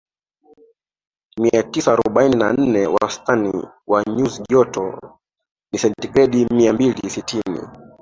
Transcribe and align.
mia 1.39 1.63
tisa 1.63 1.93
arobaini 1.93 2.35
na 2.35 2.53
nne 2.53 2.87
Wastani 2.87 3.63
wa 3.87 4.03
nyuzi 4.07 4.43
joto 4.49 5.17
ni 5.71 5.79
sentigredi 5.79 6.45
mia 6.45 6.73
mbili 6.73 7.09
sitini 7.09 7.67